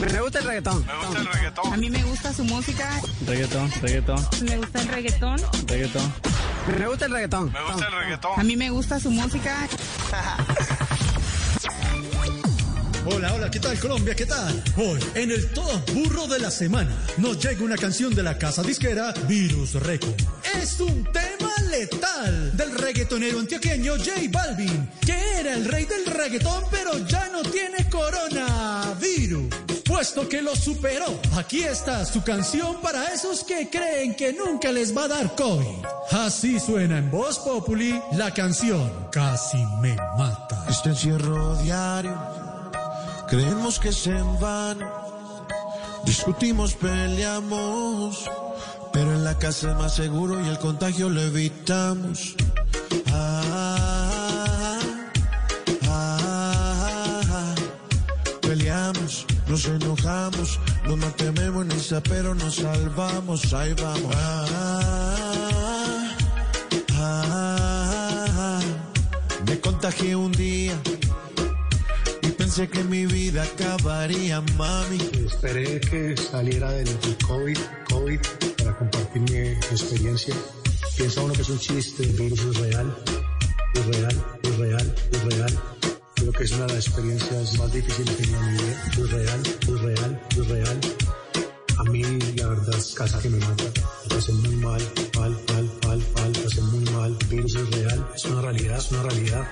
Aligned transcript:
Me 0.00 0.20
gusta 0.20 0.38
el 0.38 0.44
reggaetón. 0.46 0.86
Me 0.86 0.96
gusta 1.06 1.20
el 1.20 1.26
reggaetón. 1.26 1.72
A 1.72 1.76
mí 1.76 1.90
me 1.90 2.02
gusta 2.04 2.32
su 2.32 2.44
música. 2.44 3.00
Reggaetón, 3.26 3.70
reggaetón, 3.82 4.26
Me 4.42 4.56
gusta 4.56 4.80
el 4.80 4.88
reggaetón. 4.88 5.40
reggaetón. 5.66 6.12
Me 6.78 6.86
gusta 6.88 7.04
el 7.06 7.12
reggaetón. 7.12 7.52
Me 7.52 7.62
gusta 7.62 7.86
el 7.86 7.92
reggaetón. 7.94 8.32
A 8.40 8.42
mí 8.44 8.56
me 8.56 8.70
gusta 8.70 8.98
su 9.00 9.10
música. 9.10 9.68
Hola, 13.06 13.32
hola, 13.34 13.50
¿qué 13.50 13.58
tal 13.60 13.78
Colombia? 13.78 14.14
¿Qué 14.14 14.26
tal? 14.26 14.62
Hoy, 14.76 14.98
en 15.14 15.30
el 15.30 15.50
Todo 15.52 15.78
Burro 15.94 16.26
de 16.28 16.38
la 16.38 16.50
Semana, 16.50 16.90
nos 17.16 17.38
llega 17.42 17.62
una 17.64 17.76
canción 17.76 18.14
de 18.14 18.22
la 18.22 18.36
casa 18.38 18.62
disquera 18.62 19.12
Virus 19.26 19.74
Record. 19.74 20.14
Es 20.60 20.78
un 20.80 21.04
tema 21.12 21.50
letal 21.70 22.56
del 22.56 22.76
reggaetonero 22.78 23.40
antioqueño 23.40 23.94
J 23.96 24.10
Balvin, 24.30 24.90
que 25.04 25.40
era 25.40 25.54
el 25.54 25.64
rey 25.64 25.86
del 25.86 26.06
reggaetón, 26.06 26.64
pero 26.70 26.98
ya 27.06 27.28
no 27.30 27.42
tiene 27.42 27.88
coronavirus. 27.88 29.46
Puesto 30.00 30.26
que 30.26 30.40
lo 30.40 30.56
superó, 30.56 31.20
aquí 31.36 31.62
está 31.62 32.06
su 32.06 32.22
canción 32.22 32.80
para 32.80 33.08
esos 33.08 33.44
que 33.44 33.68
creen 33.68 34.14
que 34.14 34.32
nunca 34.32 34.72
les 34.72 34.96
va 34.96 35.04
a 35.04 35.08
dar 35.08 35.34
COVID. 35.34 35.84
Así 36.12 36.58
suena 36.58 36.96
en 36.96 37.10
Voz 37.10 37.38
Populi 37.40 38.00
la 38.12 38.32
canción 38.32 38.90
Casi 39.12 39.58
me 39.82 39.94
mata. 40.16 40.64
Este 40.70 40.88
encierro 40.88 41.54
diario, 41.56 42.18
creemos 43.28 43.78
que 43.78 43.90
es 43.90 44.06
en 44.06 44.40
vano. 44.40 44.90
Discutimos, 46.06 46.72
peleamos, 46.76 48.24
pero 48.94 49.12
en 49.12 49.22
la 49.22 49.36
casa 49.36 49.72
es 49.72 49.76
más 49.76 49.96
seguro 49.96 50.42
y 50.42 50.48
el 50.48 50.58
contagio 50.58 51.10
lo 51.10 51.20
evitamos. 51.20 52.36
Ah, 53.12 53.69
nos 59.48 59.64
enojamos, 59.66 60.58
nos 60.86 60.96
mantenemos 60.96 61.64
en 61.64 61.72
esa, 61.72 62.02
pero 62.02 62.34
nos 62.34 62.56
salvamos, 62.56 63.52
ahí 63.52 63.74
vamos. 63.74 64.14
Ah, 64.16 66.16
ah, 66.94 68.60
me 69.46 69.60
contagié 69.60 70.16
un 70.16 70.32
día 70.32 70.74
y 72.22 72.28
pensé 72.28 72.68
que 72.68 72.84
mi 72.84 73.06
vida 73.06 73.42
acabaría, 73.42 74.40
mami. 74.56 74.98
Esperé 75.26 75.80
que 75.80 76.16
saliera 76.16 76.70
del 76.72 76.86
del 77.00 77.16
COVID, 77.26 77.58
COVID 77.88 78.20
para 78.58 78.78
compartir 78.78 79.22
mi 79.22 79.38
experiencia. 79.76 80.34
Piensa 80.96 81.22
uno 81.22 81.32
que 81.32 81.42
es 81.42 81.48
un 81.48 81.58
chiste, 81.58 82.02
el 82.02 82.12
virus 82.12 82.40
es 82.40 82.56
real, 82.58 82.96
es 83.74 83.86
real, 83.86 84.24
es 84.42 84.58
real, 84.58 84.94
es 85.12 85.24
real. 85.24 85.79
Creo 86.30 86.38
que 86.38 86.44
es 86.44 86.52
una 86.52 86.66
de 86.66 86.74
las 86.74 86.86
experiencias 86.86 87.58
más 87.58 87.72
difíciles 87.72 88.14
que 88.14 88.22
he 88.22 88.26
tenido 88.26 88.40
en 88.40 88.52
mi 88.52 88.62
vida. 88.62 88.84
Es 88.92 89.10
real, 89.10 89.42
es 89.62 89.80
real, 89.80 90.22
es 90.30 90.46
real. 90.48 90.80
A 91.78 91.84
mí 91.84 92.02
la 92.36 92.46
verdad 92.46 92.78
es 92.78 92.94
casi 92.94 93.18
que 93.18 93.30
me 93.30 93.38
mata. 93.40 93.64
Me 94.08 94.14
hace 94.14 94.32
muy 94.34 94.54
mal, 94.56 94.80
mal, 95.18 95.30
mal, 95.48 95.70
mal, 95.86 96.02
mal, 96.14 96.30
me 96.30 96.46
hace 96.46 96.60
muy 96.62 96.84
mal. 96.92 97.16
El 97.20 97.26
virus 97.26 97.56
es 97.56 97.70
real, 97.70 98.08
es 98.14 98.24
una 98.26 98.42
realidad, 98.42 98.78
es 98.78 98.90
una 98.92 99.02
realidad. 99.02 99.48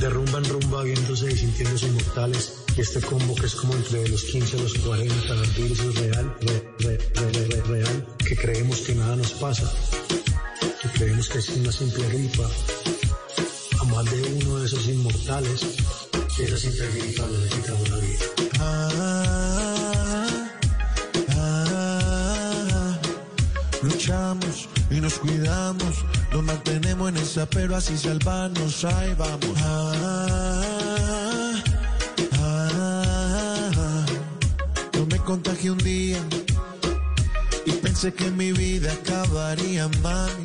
De 0.00 0.08
rumba 0.10 0.82
viéndose 0.82 1.30
y 1.32 1.36
sintiéndose 1.38 1.86
inmortales. 1.86 2.54
Y 2.76 2.80
este 2.80 3.00
combo 3.02 3.34
que 3.36 3.46
es 3.46 3.54
como 3.54 3.74
entre 3.74 4.08
los 4.08 4.24
15 4.24 4.56
a 4.56 4.60
los 4.62 4.74
40, 4.74 5.14
el 5.32 5.50
virus 5.62 5.78
es 5.78 5.94
real, 5.94 6.36
re, 6.40 6.74
re, 6.80 6.98
re, 7.14 7.30
re, 7.32 7.46
re- 7.46 7.62
real. 7.62 8.06
Que 8.18 8.36
creemos 8.36 8.80
que 8.80 8.96
nada 8.96 9.14
nos 9.14 9.30
pasa. 9.34 9.72
Que 10.82 10.88
creemos 10.88 11.28
que 11.28 11.38
es 11.38 11.48
una 11.50 11.70
simple 11.70 12.08
gripa. 12.08 12.50
A 13.78 13.84
más 13.84 14.04
de 14.06 14.22
uno 14.42 14.56
de 14.58 14.66
esos 14.66 14.88
inmortales, 14.88 15.60
gripa 16.44 17.26
le 17.26 17.48
quita 17.48 17.74
una 17.74 17.96
vida. 17.96 18.26
Ah, 18.60 20.26
ah, 21.30 22.98
luchamos 23.82 24.68
y 24.90 25.00
nos 25.00 25.18
cuidamos, 25.18 26.04
nos 26.32 26.42
mantenemos 26.42 27.08
en 27.08 27.16
esa, 27.16 27.46
pero 27.46 27.76
así 27.76 27.96
salvarnos, 27.96 28.84
ahí 28.84 29.14
vamos. 29.18 29.56
Ah, 29.62 31.54
ah, 32.42 34.06
yo 34.92 35.06
me 35.06 35.18
contagié 35.18 35.70
un 35.70 35.78
día 35.78 36.18
y 37.64 37.72
pensé 37.72 38.12
que 38.12 38.30
mi 38.30 38.52
vida 38.52 38.92
acabaría, 38.92 39.88
mami. 40.02 40.44